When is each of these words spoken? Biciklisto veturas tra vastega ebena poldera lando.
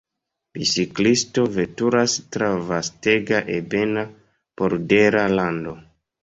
Biciklisto 0.59 1.43
veturas 1.57 2.15
tra 2.37 2.47
vastega 2.71 3.43
ebena 3.59 4.07
poldera 4.63 5.29
lando. 5.37 5.77